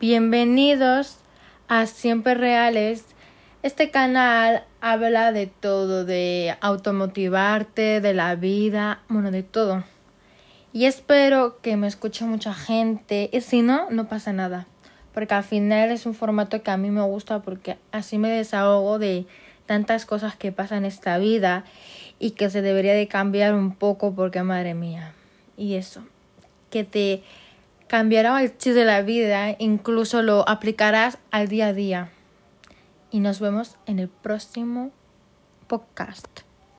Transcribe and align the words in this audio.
Bienvenidos 0.00 1.16
a 1.66 1.86
Siempre 1.86 2.36
Reales. 2.36 3.04
Este 3.64 3.90
canal 3.90 4.62
habla 4.80 5.32
de 5.32 5.48
todo, 5.48 6.04
de 6.04 6.56
automotivarte, 6.60 8.00
de 8.00 8.14
la 8.14 8.36
vida, 8.36 9.00
bueno, 9.08 9.32
de 9.32 9.42
todo. 9.42 9.82
Y 10.72 10.84
espero 10.84 11.58
que 11.62 11.76
me 11.76 11.88
escuche 11.88 12.24
mucha 12.24 12.54
gente. 12.54 13.28
Y 13.32 13.40
si 13.40 13.62
no, 13.62 13.90
no 13.90 14.06
pasa 14.06 14.32
nada. 14.32 14.68
Porque 15.12 15.34
al 15.34 15.42
final 15.42 15.90
es 15.90 16.06
un 16.06 16.14
formato 16.14 16.62
que 16.62 16.70
a 16.70 16.76
mí 16.76 16.92
me 16.92 17.02
gusta 17.02 17.42
porque 17.42 17.76
así 17.90 18.18
me 18.18 18.30
desahogo 18.30 19.00
de 19.00 19.26
tantas 19.66 20.06
cosas 20.06 20.36
que 20.36 20.52
pasan 20.52 20.78
en 20.78 20.84
esta 20.84 21.18
vida 21.18 21.64
y 22.20 22.32
que 22.32 22.50
se 22.50 22.62
debería 22.62 22.94
de 22.94 23.08
cambiar 23.08 23.52
un 23.52 23.74
poco 23.74 24.14
porque 24.14 24.44
madre 24.44 24.74
mía. 24.74 25.12
Y 25.56 25.74
eso, 25.74 26.04
que 26.70 26.84
te 26.84 27.24
cambiará 27.88 28.40
el 28.42 28.56
chip 28.56 28.74
de 28.74 28.84
la 28.84 29.02
vida, 29.02 29.56
incluso 29.58 30.22
lo 30.22 30.48
aplicarás 30.48 31.18
al 31.30 31.48
día 31.48 31.68
a 31.68 31.72
día. 31.72 32.10
Y 33.10 33.20
nos 33.20 33.40
vemos 33.40 33.76
en 33.86 33.98
el 33.98 34.08
próximo 34.08 34.92
podcast. 35.66 36.47